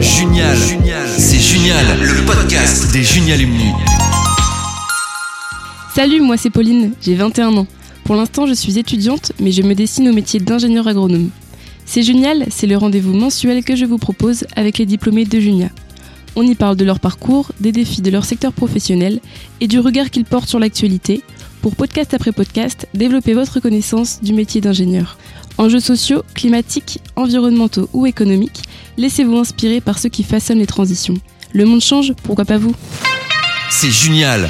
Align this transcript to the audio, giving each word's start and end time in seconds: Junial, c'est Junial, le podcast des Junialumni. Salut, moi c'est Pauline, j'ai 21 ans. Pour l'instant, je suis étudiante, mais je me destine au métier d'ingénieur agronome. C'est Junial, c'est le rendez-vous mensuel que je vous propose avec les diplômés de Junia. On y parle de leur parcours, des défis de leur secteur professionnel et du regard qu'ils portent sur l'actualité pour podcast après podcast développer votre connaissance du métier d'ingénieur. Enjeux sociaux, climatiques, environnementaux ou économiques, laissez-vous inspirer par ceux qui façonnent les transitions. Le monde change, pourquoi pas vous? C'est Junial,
Junial, 0.00 0.56
c'est 1.06 1.38
Junial, 1.38 1.86
le 2.00 2.26
podcast 2.26 2.92
des 2.92 3.04
Junialumni. 3.04 3.70
Salut, 5.94 6.20
moi 6.20 6.36
c'est 6.36 6.50
Pauline, 6.50 6.92
j'ai 7.00 7.14
21 7.14 7.56
ans. 7.56 7.66
Pour 8.02 8.16
l'instant, 8.16 8.46
je 8.46 8.54
suis 8.54 8.76
étudiante, 8.76 9.30
mais 9.38 9.52
je 9.52 9.62
me 9.62 9.76
destine 9.76 10.08
au 10.08 10.12
métier 10.12 10.40
d'ingénieur 10.40 10.88
agronome. 10.88 11.30
C'est 11.86 12.02
Junial, 12.02 12.46
c'est 12.50 12.66
le 12.66 12.76
rendez-vous 12.76 13.14
mensuel 13.14 13.62
que 13.62 13.76
je 13.76 13.84
vous 13.84 13.98
propose 13.98 14.44
avec 14.56 14.78
les 14.78 14.86
diplômés 14.86 15.24
de 15.24 15.38
Junia. 15.38 15.68
On 16.34 16.42
y 16.42 16.56
parle 16.56 16.76
de 16.76 16.84
leur 16.84 16.98
parcours, 16.98 17.52
des 17.60 17.70
défis 17.70 18.02
de 18.02 18.10
leur 18.10 18.24
secteur 18.24 18.52
professionnel 18.52 19.20
et 19.60 19.68
du 19.68 19.78
regard 19.78 20.10
qu'ils 20.10 20.24
portent 20.24 20.48
sur 20.48 20.58
l'actualité 20.58 21.22
pour 21.62 21.76
podcast 21.76 22.12
après 22.12 22.32
podcast 22.32 22.88
développer 22.92 23.34
votre 23.34 23.60
connaissance 23.60 24.20
du 24.20 24.32
métier 24.32 24.60
d'ingénieur. 24.60 25.16
Enjeux 25.58 25.80
sociaux, 25.80 26.22
climatiques, 26.34 27.00
environnementaux 27.16 27.88
ou 27.92 28.06
économiques, 28.06 28.62
laissez-vous 28.96 29.36
inspirer 29.36 29.80
par 29.80 29.98
ceux 29.98 30.08
qui 30.08 30.22
façonnent 30.22 30.60
les 30.60 30.66
transitions. 30.66 31.14
Le 31.52 31.64
monde 31.64 31.80
change, 31.80 32.12
pourquoi 32.22 32.44
pas 32.44 32.58
vous? 32.58 32.74
C'est 33.68 33.90
Junial, 33.90 34.48